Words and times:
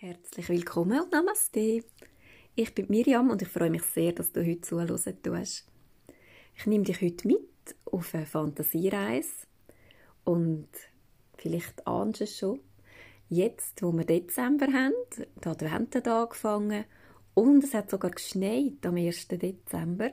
Herzlich 0.00 0.48
willkommen 0.48 1.00
und 1.00 1.10
Namaste. 1.10 1.82
Ich 2.54 2.72
bin 2.72 2.86
Miriam 2.88 3.30
und 3.30 3.42
ich 3.42 3.48
freue 3.48 3.68
mich 3.68 3.82
sehr, 3.82 4.12
dass 4.12 4.30
du 4.30 4.46
heute 4.46 4.60
zuhören 4.60 4.96
tust. 4.96 5.66
Ich 6.54 6.66
nehme 6.66 6.84
dich 6.84 7.02
heute 7.02 7.26
mit 7.26 7.74
auf 7.84 8.14
eine 8.14 8.24
Fantasiereise 8.24 9.48
und 10.22 10.68
vielleicht 11.36 11.84
ahnst 11.84 12.20
du 12.20 12.24
es 12.24 12.38
schon, 12.38 12.60
jetzt, 13.28 13.82
wo 13.82 13.90
wir 13.90 14.04
Dezember 14.04 14.68
haben, 14.72 14.94
der 15.42 15.50
Advent 15.50 15.96
hat 15.96 16.06
angefangen 16.06 16.84
und 17.34 17.64
es 17.64 17.74
hat 17.74 17.90
sogar 17.90 18.12
geschneit 18.12 18.86
am 18.86 18.94
1. 18.94 19.26
Dezember, 19.26 20.10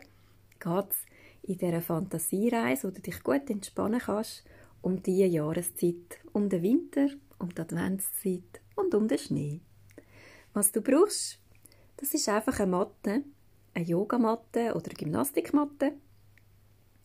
geht 0.60 0.90
es 0.90 1.06
in 1.44 1.60
dieser 1.60 1.82
Fantasiereise, 1.82 2.88
wo 2.88 2.92
du 2.92 3.02
dich 3.02 3.22
gut 3.22 3.48
entspannen 3.52 4.00
kannst, 4.00 4.46
um 4.82 5.04
diese 5.04 5.26
Jahreszeit, 5.26 6.18
um 6.34 6.50
den 6.50 6.64
Winter, 6.64 7.08
um 7.38 7.54
die 7.54 7.62
Adventszeit 7.62 8.62
und 8.76 8.96
um 8.96 9.08
den 9.08 9.20
Schnee. 9.20 9.62
Was 10.56 10.72
du 10.72 10.80
brauchst, 10.80 11.38
das 11.98 12.14
ist 12.14 12.30
einfach 12.30 12.62
eine 12.62 12.72
Matte, 12.72 13.26
eine 13.74 13.86
Yogamatte 13.86 14.74
oder 14.74 14.86
eine 14.86 14.96
Gymnastikmatte. 14.96 15.92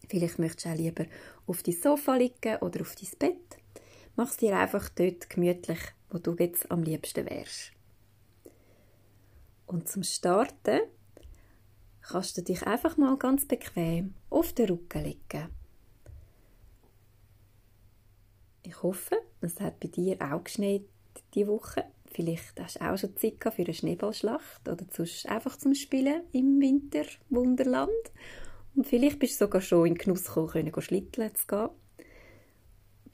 Vielleicht 0.08 0.38
möchtest 0.38 0.66
du 0.66 0.70
auch 0.70 0.76
lieber 0.76 1.06
auf 1.48 1.64
dein 1.64 1.74
Sofa 1.74 2.14
liegen 2.14 2.58
oder 2.60 2.82
auf 2.82 2.94
dein 2.94 3.10
Bett. 3.18 3.58
Mach 4.14 4.28
es 4.28 4.36
dir 4.36 4.56
einfach 4.56 4.88
dort 4.90 5.28
gemütlich, 5.28 5.80
wo 6.10 6.18
du 6.18 6.36
jetzt 6.38 6.70
am 6.70 6.84
liebsten 6.84 7.28
wärst. 7.28 7.72
Und 9.66 9.88
zum 9.88 10.04
Starten 10.04 10.82
kannst 12.02 12.36
du 12.36 12.42
dich 12.42 12.64
einfach 12.64 12.96
mal 12.98 13.16
ganz 13.16 13.48
bequem 13.48 14.14
auf 14.30 14.52
den 14.52 14.68
Rücken 14.68 15.02
legen. 15.02 15.48
Ich 18.62 18.80
hoffe, 18.80 19.16
es 19.40 19.58
hat 19.58 19.80
bei 19.80 19.88
dir 19.88 20.18
auch 20.22 20.44
geschneit 20.44 20.84
diese 21.34 21.48
Woche. 21.48 21.86
Vielleicht 22.12 22.60
hast 22.60 22.80
du 22.80 22.90
auch 22.90 22.98
schon 22.98 23.16
Zeit 23.16 23.36
für 23.54 23.62
eine 23.62 23.74
Schneeballschlacht 23.74 24.68
oder 24.68 24.84
sonst 24.90 25.28
einfach 25.28 25.56
zum 25.56 25.74
Spielen 25.74 26.22
im 26.32 26.60
Winterwunderland. 26.60 27.90
Und 28.74 28.86
vielleicht 28.86 29.18
bist 29.18 29.40
du 29.40 29.44
sogar 29.44 29.60
schon 29.60 29.86
in 29.86 29.94
Genuss 29.94 30.24
gekommen, 30.24 30.72
schlitteln 30.80 31.34
zu 31.34 31.46
gehen. 31.46 31.68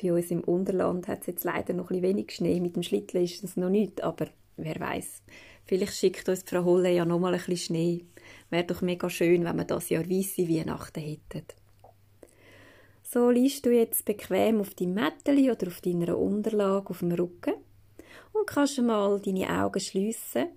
Bei 0.00 0.12
uns 0.12 0.30
im 0.30 0.44
Unterland 0.44 1.08
hat 1.08 1.22
es 1.22 1.26
jetzt 1.26 1.44
leider 1.44 1.72
noch 1.72 1.90
ein 1.90 2.02
wenig 2.02 2.32
Schnee. 2.32 2.60
Mit 2.60 2.76
dem 2.76 2.82
Schlitteln 2.82 3.24
ist 3.24 3.42
es 3.42 3.56
noch 3.56 3.70
nicht, 3.70 4.02
aber 4.02 4.28
wer 4.56 4.78
weiß. 4.78 5.22
Vielleicht 5.64 5.94
schickt 5.94 6.28
uns 6.28 6.44
Frau 6.46 6.64
Holle 6.64 6.92
ja 6.92 7.04
noch 7.04 7.18
mal 7.18 7.32
ein 7.34 7.38
bisschen 7.38 7.56
Schnee. 7.56 8.04
Wäre 8.50 8.64
doch 8.64 8.82
mega 8.82 9.10
schön, 9.10 9.44
wenn 9.44 9.56
wir 9.56 9.64
das 9.64 9.88
Jahr 9.88 10.08
weisse 10.08 10.48
Weihnachten 10.48 11.00
hätten. 11.00 11.44
So 13.02 13.30
liegst 13.30 13.64
du 13.64 13.70
jetzt 13.70 14.04
bequem 14.04 14.60
auf 14.60 14.74
deinem 14.74 14.94
Mätteli 14.94 15.50
oder 15.50 15.68
auf 15.68 15.80
deiner 15.80 16.18
Unterlage 16.18 16.90
auf 16.90 17.00
dem 17.00 17.12
Rücken 17.12 17.54
und 18.32 18.46
kannst 18.46 18.80
mal 18.80 19.20
deine 19.20 19.48
Augen 19.48 19.80
schliessen. 19.80 20.48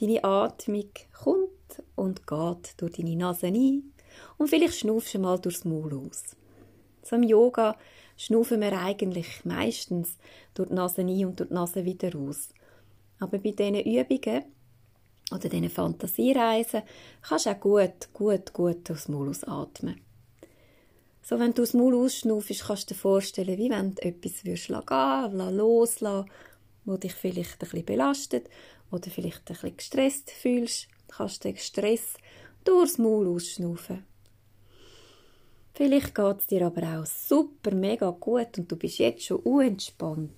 Deine 0.00 0.24
Atmung 0.24 0.90
kommt 1.12 1.82
und 1.94 2.26
geht 2.26 2.74
durch 2.76 2.92
deine 2.92 3.16
Nase 3.16 3.46
ein 3.48 3.92
und 4.38 4.48
vielleicht 4.48 4.78
schnaufst 4.78 5.14
du 5.14 5.18
mal 5.18 5.38
durchs 5.38 5.64
Maul 5.64 5.94
aus. 5.94 6.36
Zum 7.02 7.22
Yoga 7.22 7.76
schnaufen 8.16 8.60
wir 8.60 8.78
eigentlich 8.78 9.44
meistens 9.44 10.16
durch 10.54 10.68
die 10.68 10.74
Nase 10.74 11.02
ein 11.02 11.26
und 11.26 11.40
durch 11.40 11.48
die 11.48 11.54
Nase 11.54 11.84
wieder 11.84 12.16
aus. 12.18 12.50
Aber 13.18 13.38
bei 13.38 13.50
diesen 13.50 13.76
Übungen 13.76 14.44
oder 15.30 15.48
diesen 15.48 15.70
Fantasiereisen 15.70 16.82
kannst 17.22 17.46
du 17.46 17.50
auch 17.50 17.60
gut, 17.60 18.12
gut, 18.12 18.52
gut 18.52 18.88
durchs 18.88 19.08
Maul 19.08 19.30
ausatmen. 19.30 20.00
So, 21.24 21.38
wenn 21.38 21.54
du 21.54 21.62
das 21.62 21.72
Maul 21.72 21.94
ausschnaufst, 21.94 22.64
kannst 22.66 22.90
du 22.90 22.94
dir 22.94 23.00
vorstellen, 23.00 23.56
wie 23.56 23.70
wenn 23.70 23.94
du 23.94 24.02
etwas 24.02 24.44
würdest 24.44 24.66
gehen, 24.68 25.56
loslassen, 25.56 26.30
wo 26.84 26.96
dich 26.96 27.14
vielleicht 27.14 27.52
ein 27.52 27.58
bisschen 27.58 27.84
belastet 27.84 28.48
oder 28.90 29.08
vielleicht 29.08 29.48
ein 29.48 29.54
bisschen 29.54 29.76
gestresst 29.76 30.30
fühlst, 30.30 30.88
kannst 31.08 31.44
du 31.44 31.48
den 31.48 31.58
Stress 31.58 32.14
durchs 32.64 32.98
Maul 32.98 33.28
ausschnaufen. 33.28 34.04
Vielleicht 35.74 36.14
geht 36.14 36.38
es 36.38 36.46
dir 36.48 36.66
aber 36.66 36.98
auch 36.98 37.06
super, 37.06 37.74
mega 37.74 38.10
gut 38.10 38.58
und 38.58 38.70
du 38.70 38.76
bist 38.76 38.98
jetzt 38.98 39.24
schon 39.24 39.38
unentspannt. 39.38 40.32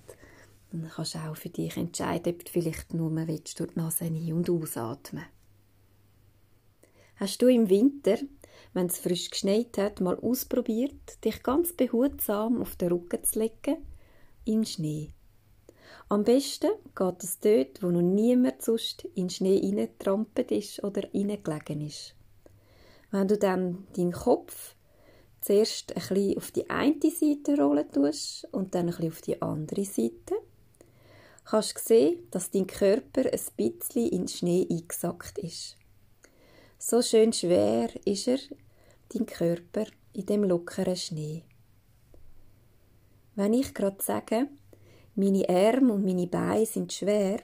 Dann 0.71 0.91
kannst 0.95 1.15
du 1.15 1.19
auch 1.19 1.37
für 1.37 1.49
dich 1.49 1.77
entscheiden, 1.77 2.35
ob 2.35 2.45
du 2.45 2.51
vielleicht 2.51 2.95
nur 2.95 3.11
willst, 3.27 3.59
durch 3.59 3.73
die 3.73 3.79
Nase 3.79 4.05
ein- 4.05 4.33
und 4.33 4.51
ausatmen 4.51 5.25
Hast 7.17 7.41
du 7.43 7.47
im 7.49 7.69
Winter 7.69 8.19
wenn 8.73 8.87
es 8.87 8.99
frisch 8.99 9.31
geschneit 9.31 9.79
hat, 9.79 10.01
mal 10.01 10.19
ausprobiert, 10.19 11.25
dich 11.25 11.43
ganz 11.43 11.73
behutsam 11.73 12.61
auf 12.61 12.77
den 12.77 12.93
Rücken 12.93 13.23
zu 13.25 13.39
legen, 13.39 13.79
in 14.45 14.65
Schnee. 14.65 15.11
Am 16.09 16.25
besten 16.25 16.71
geht 16.95 17.25
es 17.25 17.41
dort, 17.41 17.83
wo 17.83 17.89
noch 17.89 18.03
niemand 18.03 18.63
sonst 18.63 19.05
in 19.15 19.31
Schnee 19.31 19.61
reingetrampelt 19.63 20.51
ist 20.51 20.85
oder 20.85 21.03
reingelegen 21.15 21.81
ist. 21.81 22.15
Wenn 23.11 23.29
du 23.29 23.39
dann 23.39 23.87
deinen 23.97 24.13
Kopf 24.13 24.75
zuerst 25.41 25.97
ein 25.97 26.03
bisschen 26.03 26.37
auf 26.37 26.51
die 26.51 26.69
eine 26.69 27.01
Seite 27.01 27.57
rollen 27.61 27.91
tust 27.91 28.49
und 28.53 28.75
dann 28.75 28.93
ein 28.93 29.09
auf 29.09 29.23
die 29.23 29.41
andere 29.41 29.85
Seite, 29.85 30.35
kannst 31.45 31.77
du 31.77 31.81
sehen, 31.83 32.29
dass 32.31 32.51
dein 32.51 32.67
Körper 32.67 33.21
ein 33.21 33.41
bisschen 33.57 34.09
in 34.09 34.29
Schnee 34.29 34.67
eingesackt 34.71 35.39
ist. 35.39 35.77
So 36.87 37.01
schön 37.01 37.33
schwer 37.33 37.89
ist 38.05 38.29
er 38.29 38.37
dein 39.09 39.25
Körper 39.25 39.87
in 40.13 40.27
dem 40.27 40.45
lockeren 40.45 40.97
Schnee. 40.97 41.43
Wenn 43.35 43.55
ich 43.55 43.73
gerade 43.73 44.03
sage, 44.03 44.49
meine 45.15 45.49
Arme 45.49 45.95
und 45.95 46.05
meine 46.05 46.27
Beine 46.27 46.67
sind 46.67 46.93
schwer, 46.93 47.41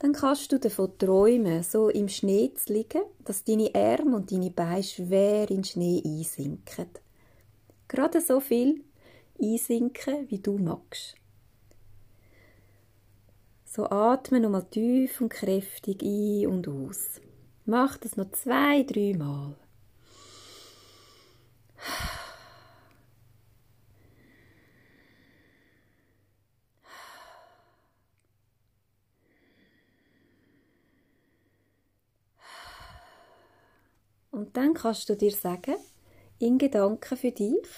dann 0.00 0.12
kannst 0.12 0.50
du 0.50 0.58
davon 0.58 0.98
träumen, 0.98 1.62
so 1.62 1.90
im 1.90 2.08
Schnee 2.08 2.52
zu 2.56 2.72
liegen, 2.72 3.02
dass 3.24 3.44
deine 3.44 3.72
Arme 3.72 4.16
und 4.16 4.32
deine 4.32 4.50
Beine 4.50 4.82
schwer 4.82 5.48
in 5.48 5.58
den 5.58 5.64
Schnee 5.64 6.02
einsinken. 6.04 6.88
Gerade 7.86 8.20
so 8.20 8.40
viel 8.40 8.82
einsinken, 9.40 10.28
wie 10.28 10.40
du 10.40 10.58
magst. 10.58 11.14
So 13.64 13.88
atme 13.88 14.40
nochmal 14.40 14.68
tief 14.68 15.20
und 15.20 15.28
kräftig 15.28 16.02
ein 16.02 16.48
und 16.48 16.66
aus. 16.66 17.21
Mach 17.64 17.96
das 17.96 18.16
noch 18.16 18.30
zwei, 18.32 18.82
drei 18.82 19.14
Mal. 19.16 19.54
Und 34.32 34.56
dann 34.56 34.74
kannst 34.74 35.08
du 35.08 35.14
dir 35.14 35.30
sagen, 35.30 35.76
in 36.38 36.58
Gedanken 36.58 37.16
für 37.16 37.30
dich, 37.30 37.68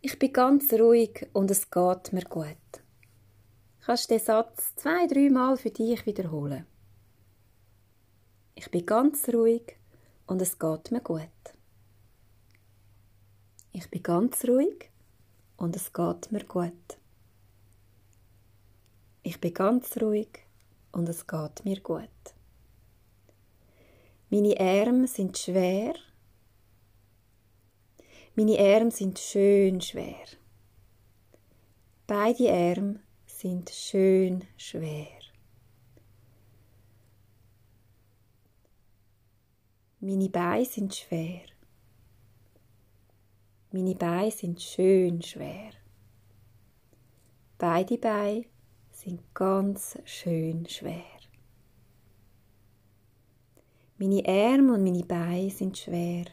ich 0.00 0.18
bin 0.18 0.32
ganz 0.32 0.72
ruhig 0.72 1.28
und 1.32 1.50
es 1.50 1.70
geht 1.70 2.12
mir 2.12 2.24
gut. 2.24 2.56
Kannst 3.84 4.10
den 4.10 4.18
Satz 4.18 4.74
zwei, 4.74 5.06
dreimal 5.06 5.56
für 5.56 5.70
dich 5.70 6.04
wiederholen. 6.06 6.66
Ich 8.58 8.70
bin 8.70 8.86
ganz 8.86 9.28
ruhig 9.28 9.76
und 10.26 10.40
es 10.40 10.58
geht 10.58 10.90
mir 10.90 11.02
gut. 11.02 11.20
Ich 13.72 13.90
bin 13.90 14.02
ganz 14.02 14.44
ruhig 14.44 14.90
und 15.58 15.76
es 15.76 15.92
geht 15.92 16.32
mir 16.32 16.44
gut. 16.44 16.98
Ich 19.22 19.38
bin 19.42 19.52
ganz 19.52 19.94
ruhig 20.00 20.46
und 20.90 21.06
es 21.06 21.26
geht 21.26 21.64
mir 21.66 21.80
gut. 21.80 22.08
Meine 24.30 24.58
Arme 24.58 25.06
sind 25.06 25.36
schwer. 25.36 25.94
Meine 28.34 28.58
Arme 28.58 28.90
sind 28.90 29.18
schön 29.18 29.82
schwer. 29.82 30.26
Beide 32.06 32.50
Arme 32.50 33.00
sind 33.26 33.68
schön 33.68 34.44
schwer. 34.56 35.25
Meine 40.08 40.28
Beine 40.28 40.64
sind 40.64 40.94
schwer. 40.94 41.40
Meine 43.72 43.96
Beine 43.96 44.30
sind 44.30 44.62
schön 44.62 45.20
schwer. 45.20 45.72
Beide 47.58 47.98
Beine 47.98 48.44
sind 48.92 49.20
ganz 49.34 49.98
schön 50.04 50.64
schwer. 50.68 51.18
Meine 53.98 54.22
Arme 54.28 54.74
und 54.74 54.84
meine 54.84 55.02
Beine 55.02 55.50
sind 55.50 55.76
schwer. 55.76 56.26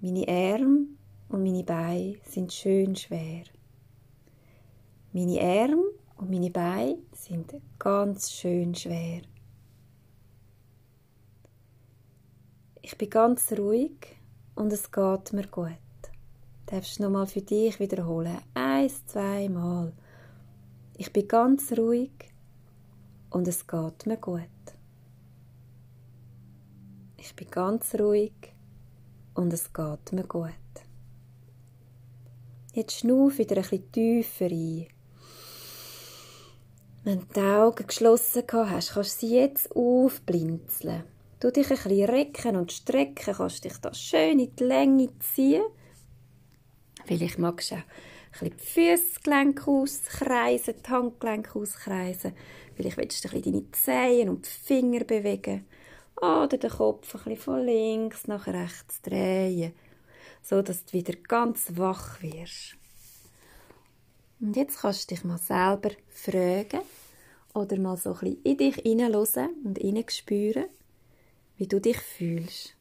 Meine 0.00 0.28
Arme 0.28 0.86
und 1.28 1.42
meine 1.42 1.64
Beine 1.64 2.20
sind 2.22 2.52
schön 2.52 2.94
schwer. 2.94 3.42
Meine 5.12 5.40
Arme 5.40 5.90
und 6.18 6.30
meine 6.30 6.52
Beine 6.52 6.98
sind 7.10 7.52
ganz 7.80 8.30
schön 8.30 8.72
schwer. 8.76 9.22
Ich 12.88 12.96
bin 12.96 13.10
ganz 13.10 13.50
ruhig 13.50 14.16
und 14.54 14.72
es 14.72 14.92
geht 14.92 15.32
mir 15.32 15.48
gut. 15.48 15.72
Du 16.66 16.76
darfst 16.76 17.00
nochmal 17.00 17.26
für 17.26 17.42
dich 17.42 17.80
wiederholen. 17.80 18.38
Eins, 18.54 19.04
zweimal. 19.06 19.92
Ich 20.96 21.12
bin 21.12 21.26
ganz 21.26 21.72
ruhig 21.72 22.12
und 23.30 23.48
es 23.48 23.66
geht 23.66 24.06
mir 24.06 24.18
gut. 24.18 24.42
Ich 27.16 27.34
bin 27.34 27.50
ganz 27.50 27.92
ruhig 27.96 28.54
und 29.34 29.52
es 29.52 29.72
geht 29.72 30.12
mir 30.12 30.28
gut. 30.28 30.52
Jetzt 32.72 33.00
schnuff 33.00 33.38
wieder 33.38 33.56
ein 33.56 33.62
bisschen 33.62 33.90
tiefer 33.90 34.46
ein. 34.46 34.86
Wenn 37.02 37.18
du 37.18 37.26
die 37.34 37.40
Augen 37.40 37.84
geschlossen 37.84 38.44
hast, 38.52 38.92
kannst 38.92 39.22
du 39.22 39.26
sie 39.26 39.34
jetzt 39.34 39.74
aufblinzeln. 39.74 41.15
Du 41.46 41.52
dich 41.52 41.70
ein 41.70 41.76
bisschen 41.76 42.10
recken 42.10 42.56
und 42.56 42.72
strecken, 42.72 43.34
kannst 43.34 43.62
dich 43.62 43.76
da 43.78 43.94
schön 43.94 44.40
in 44.40 44.56
die 44.56 44.64
Länge 44.64 45.10
ziehen. 45.20 45.62
Vielleicht 47.04 47.38
magst 47.38 47.70
du 47.70 47.76
auch 47.76 47.78
ein 48.42 48.50
bisschen 48.50 48.56
die 48.56 48.96
Füßgelenke 48.96 49.70
auskreisen, 49.70 50.74
die 50.84 50.90
Handgelenke 50.90 51.56
auskreisen. 51.56 52.32
Vielleicht 52.74 52.96
willst 52.96 53.22
du 53.22 53.28
ein 53.28 53.40
bisschen 53.40 53.52
deine 53.52 53.70
Zehen 53.70 54.28
und 54.28 54.44
die 54.44 54.50
Finger 54.50 55.04
bewegen. 55.04 55.66
Oder 56.16 56.48
den 56.48 56.68
Kopf 56.68 57.14
ein 57.14 57.20
bisschen 57.22 57.36
von 57.36 57.64
links 57.64 58.26
nach 58.26 58.48
rechts 58.48 59.00
drehen, 59.02 59.72
so 60.42 60.62
dass 60.62 60.84
du 60.84 60.94
wieder 60.94 61.14
ganz 61.28 61.76
wach 61.76 62.20
wirst. 62.22 62.74
Und 64.40 64.56
jetzt 64.56 64.80
kannst 64.80 65.08
du 65.08 65.14
dich 65.14 65.22
mal 65.22 65.38
selber 65.38 65.90
fragen 66.08 66.80
oder 67.54 67.78
mal 67.78 67.96
so 67.96 68.14
ein 68.14 68.18
bisschen 68.18 68.42
in 68.42 68.56
dich 68.56 68.74
hineinhören 68.74 69.50
und 69.62 69.78
hineinspüren, 69.78 70.66
wie 71.56 71.66
du 71.66 71.80
dich 71.80 71.98
fühlst. 71.98 72.74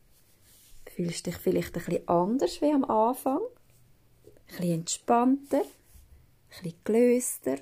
Fühlst 0.87 1.25
du 1.25 1.31
dich 1.31 1.39
vielleicht 1.39 1.75
ein 1.75 1.83
bisschen 1.83 2.07
anders 2.07 2.61
wie 2.61 2.71
am 2.71 2.85
Anfang? 2.85 3.41
Ein 3.41 4.57
bisschen 4.57 4.71
entspannter? 4.71 5.61
Ein 5.61 6.63
bisschen 6.63 6.79
gelöster? 6.83 7.51
Ein 7.51 7.59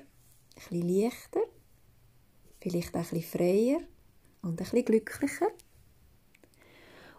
bisschen 0.54 0.88
leichter? 0.88 1.40
Vielleicht 2.60 2.94
auch 2.94 3.00
ein 3.00 3.08
bisschen 3.08 3.22
freier 3.22 3.80
und 4.42 4.52
ein 4.52 4.56
bisschen 4.56 4.84
glücklicher? 4.84 5.48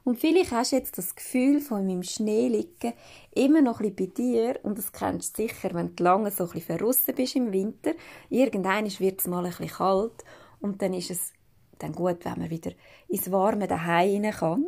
Und 0.06 0.20
vielleicht 0.20 0.52
hast 0.52 0.72
du 0.72 0.76
jetzt 0.76 1.00
das 1.00 1.16
Gefühl 1.16 1.60
von 1.60 1.88
meinem 1.88 2.04
Schnee 2.04 2.48
liegen 2.48 2.94
immer 3.34 3.62
noch 3.64 3.80
ein 3.80 3.96
bisschen 3.96 4.14
bei 4.14 4.22
dir 4.22 4.60
und 4.62 4.78
das 4.78 4.92
kennst 4.92 5.38
du 5.38 5.42
sicher, 5.42 5.74
wenn 5.74 5.96
du 5.96 6.04
lange 6.04 6.30
so 6.30 6.44
ein 6.44 6.52
bisschen 6.52 6.78
verrissen 6.78 7.16
bist 7.16 7.36
im 7.36 7.52
Winter. 7.52 7.94
Irgendwann 8.30 8.86
wird 9.00 9.20
es 9.20 9.26
mal 9.26 9.44
ein 9.44 9.50
bisschen 9.50 9.68
kalt 9.68 10.24
und 10.60 10.82
dann 10.84 10.94
ist 10.94 11.10
es 11.10 11.34
dann 11.80 11.94
gut, 11.94 12.26
wenn 12.26 12.40
man 12.40 12.50
wieder 12.50 12.72
ins 13.08 13.32
warme 13.32 13.68
Daheim 13.68 14.24
rein 14.24 14.32
kann. 14.32 14.66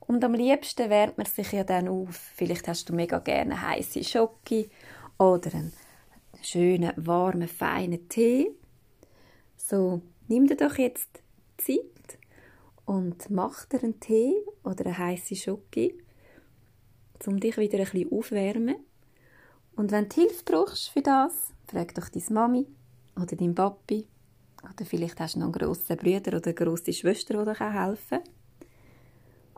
Und 0.00 0.24
am 0.24 0.34
liebsten 0.34 0.88
wärmt 0.88 1.18
man 1.18 1.26
sich 1.26 1.52
ja 1.52 1.64
dann 1.64 1.88
auf. 1.88 2.16
Vielleicht 2.34 2.66
hast 2.68 2.88
du 2.88 2.94
mega 2.94 3.18
gerne 3.18 3.60
heiße 3.60 4.02
Schoki 4.02 4.70
oder 5.18 5.52
einen 5.54 5.72
schönen, 6.42 6.92
warmen, 6.96 7.48
feinen 7.48 8.08
Tee. 8.08 8.50
So, 9.56 10.00
nimm 10.28 10.46
dir 10.46 10.56
doch 10.56 10.78
jetzt 10.78 11.22
Zeit 11.58 12.18
und 12.86 13.28
mach 13.28 13.66
dir 13.66 13.82
einen 13.82 14.00
Tee 14.00 14.34
oder 14.64 14.86
eine 14.86 14.96
heiße 14.96 15.36
Schoki, 15.36 15.94
um 17.26 17.38
dich 17.38 17.58
wieder 17.58 17.78
ein 17.78 17.84
bisschen 17.84 18.10
aufwärmen. 18.10 18.76
Und 19.76 19.92
wenn 19.92 20.08
du 20.08 20.14
Hilfe 20.14 20.42
brauchst 20.44 20.88
für 20.88 21.02
das, 21.02 21.52
frag 21.66 21.94
doch 21.94 22.08
deine 22.08 22.24
Mami 22.30 22.66
oder 23.14 23.36
deinen 23.36 23.54
Papi 23.54 24.06
oder 24.62 24.84
vielleicht 24.84 25.20
hast 25.20 25.36
du 25.36 25.40
noch 25.40 25.46
einen 25.46 25.52
grossen 25.52 25.96
Bruder 25.96 26.36
oder 26.36 26.46
eine 26.46 26.54
grosse 26.54 26.92
Schwester, 26.92 27.44
die 27.44 27.58
dir 27.58 27.72
helfen 27.72 28.18
kann. 28.18 28.22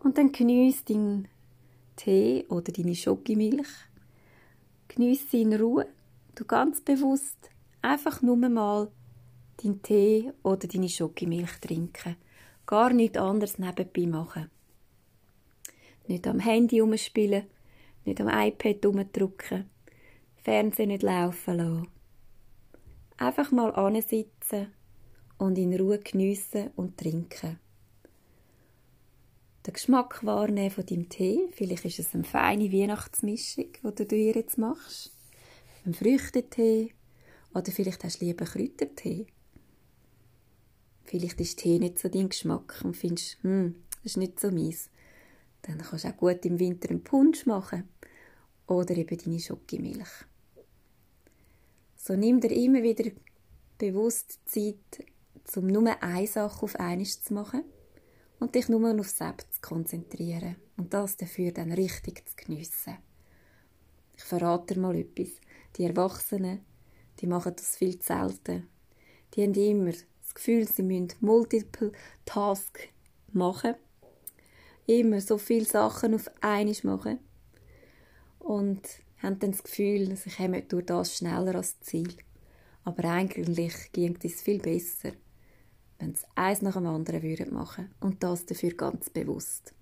Und 0.03 0.19
dann 0.19 0.33
geniess 0.33 0.85
deinen 0.85 1.29
Tee 1.97 2.45
oder 2.49 2.73
deine 2.73 2.95
Schokimilch. 2.95 3.69
Geniess 4.89 5.31
sie 5.31 5.43
in 5.43 5.55
Ruhe. 5.55 5.87
Du 6.35 6.45
ganz 6.45 6.81
bewusst 6.81 7.51
einfach 7.83 8.23
nur 8.23 8.37
mal 8.37 8.91
deinen 9.63 9.83
Tee 9.83 10.33
oder 10.43 10.67
deine 10.67 10.89
Schokimilch 10.89 11.61
trinken 11.61 12.17
gar 12.71 12.93
nichts 12.93 13.19
anderes 13.19 13.59
nebenbei 13.59 14.07
machen. 14.07 14.49
Nicht 16.07 16.27
am 16.29 16.39
Handy 16.39 16.79
rumspielen, 16.79 17.47
nicht 18.05 18.21
am 18.21 18.29
iPad 18.29 18.87
rumdrücken, 18.87 19.69
Fernsehen 20.37 20.89
nicht 20.89 21.03
laufen 21.03 21.57
lassen. 21.57 21.89
Einfach 23.17 23.51
mal 23.51 23.75
ansitzen 23.75 24.69
und 25.41 25.57
in 25.57 25.75
Ruhe 25.75 25.99
geniessen 25.99 26.71
und 26.77 26.99
trinken. 26.99 27.59
Den 29.67 29.73
Geschmack 29.73 30.25
wahrnehmen 30.25 30.71
von 30.71 30.85
deinem 30.85 31.09
Tee. 31.09 31.49
Vielleicht 31.53 31.87
ist 31.87 31.99
es 31.99 32.15
eine 32.15 32.25
feine 32.25 32.71
Weihnachtsmischung, 32.71 33.73
die 33.83 33.95
du 33.95 34.05
dir 34.05 34.35
jetzt 34.35 34.59
machst. 34.59 35.13
Ein 35.87 35.95
Früchtetee. 35.95 36.93
Oder 37.55 37.73
vielleicht 37.73 38.05
hast 38.05 38.21
du 38.21 38.27
lieber 38.27 38.45
Kräutertee. 38.45 39.27
Vielleicht 41.05 41.41
ist 41.41 41.59
Tee 41.59 41.79
nicht 41.79 41.99
so 41.99 42.09
dein 42.09 42.29
Geschmack 42.29 42.83
und 42.85 42.97
findest, 42.97 43.43
hm, 43.43 43.77
das 44.03 44.13
ist 44.13 44.17
nicht 44.19 44.39
so 44.39 44.51
meins. 44.51 44.91
Dann 45.63 45.79
kannst 45.79 46.05
du 46.05 46.09
auch 46.09 46.17
gut 46.17 46.45
im 46.45 46.59
Winter 46.59 46.91
einen 46.91 47.03
Punsch 47.03 47.47
machen. 47.47 47.89
Oder 48.67 48.95
eben 48.95 49.17
deine 49.17 49.41
Schokimilch. 49.41 50.27
So 51.97 52.15
nimm 52.15 52.41
dir 52.41 52.53
immer 52.53 52.83
wieder 52.83 53.11
bewusst 53.79 54.39
Zeit, 54.45 55.05
um 55.57 55.67
nur 55.67 56.03
eine 56.03 56.27
Sache 56.27 56.63
auf 56.63 56.77
einmal 56.77 57.07
zu 57.07 57.35
machen 57.35 57.65
und 58.39 58.55
dich 58.55 58.69
nur 58.69 58.99
auf 58.99 59.09
selbst 59.09 59.55
zu 59.55 59.61
konzentrieren 59.61 60.57
und 60.77 60.93
das 60.95 61.17
dafür 61.17 61.53
dann 61.53 61.73
richtig 61.73 62.29
zu 62.29 62.35
geniessen. 62.37 62.97
Ich 64.17 64.25
verrate 64.25 64.75
dir 64.75 64.81
mal 64.81 64.97
etwas. 64.97 65.29
Die 65.77 65.85
Erwachsenen, 65.85 66.61
die 67.21 67.27
machen 67.27 67.55
das 67.57 67.77
viel 67.77 67.99
zu 67.99 68.07
selten. 68.07 68.69
Die 69.35 69.43
haben 69.43 69.55
immer 69.55 69.93
das 69.93 70.35
Gefühl, 70.35 70.67
sie 70.67 70.83
müssen 70.83 71.15
Multiple 71.21 71.93
Task 72.25 72.89
machen. 73.33 73.75
Immer 74.87 75.21
so 75.21 75.39
viele 75.39 75.65
Sachen 75.65 76.15
auf 76.15 76.31
einmal 76.41 76.75
machen. 76.83 77.19
Und 78.41 78.83
haben 79.23 79.39
dann 79.39 79.53
das 79.53 79.63
Gefühl, 79.63 80.17
sie 80.17 80.31
kommen 80.31 80.67
durch 80.69 80.87
das 80.87 81.17
schneller 81.17 81.55
als 81.55 81.81
Ziel. 81.81 82.15
Aber 82.85 83.05
eigentlich 83.05 83.93
ging 83.93 84.19
es 84.23 84.41
viel 84.43 84.59
besser, 84.59 85.13
wenn 86.01 86.15
sie 86.15 86.27
eins 86.35 86.63
nach 86.63 86.75
dem 86.75 86.87
anderen 86.87 87.23
würden 87.23 87.55
machen 87.55 87.91
und 88.01 88.23
das 88.23 88.47
dafür 88.47 88.71
ganz 88.71 89.11
bewusst. 89.11 89.75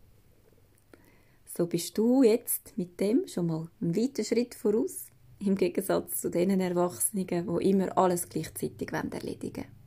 So 1.57 1.67
bist 1.67 1.97
du 1.97 2.23
jetzt 2.23 2.77
mit 2.77 3.01
dem 3.01 3.27
schon 3.27 3.47
mal 3.47 3.69
einen 3.81 3.97
weiten 3.97 4.25
Schritt 4.25 4.55
voraus, 4.55 5.07
im 5.41 5.57
Gegensatz 5.57 6.21
zu 6.21 6.31
den 6.31 6.61
Erwachsenen, 6.61 7.27
die 7.27 7.71
immer 7.71 7.97
alles 7.97 8.29
gleichzeitig 8.29 8.93
erledigen 8.93 9.65
wollen. 9.65 9.79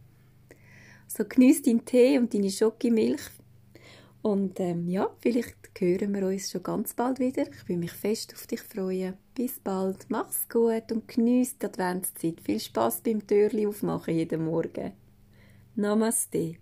So 1.07 1.25
genieß 1.25 1.63
deinen 1.63 1.83
Tee 1.83 2.17
und 2.17 2.33
deine 2.33 2.49
Schokimilch. 2.49 3.21
Und 4.21 4.59
ähm, 4.59 4.87
ja, 4.87 5.09
vielleicht 5.19 5.57
hören 5.77 6.13
wir 6.13 6.27
uns 6.27 6.51
schon 6.51 6.63
ganz 6.63 6.93
bald 6.93 7.19
wieder. 7.19 7.43
Ich 7.51 7.67
will 7.67 7.77
mich 7.77 7.91
fest 7.91 8.33
auf 8.33 8.47
dich 8.47 8.61
freuen. 8.61 9.15
Bis 9.35 9.59
bald, 9.59 10.05
mach's 10.09 10.47
gut 10.47 10.91
und 10.91 11.07
genieß 11.07 11.57
die 11.57 11.65
Adventszeit. 11.65 12.39
Viel 12.39 12.59
Spaß 12.59 13.01
beim 13.01 13.25
Türli 13.25 13.65
aufmachen 13.65 14.15
jeden 14.15 14.45
Morgen. 14.45 14.93
Namaste. 15.81 16.59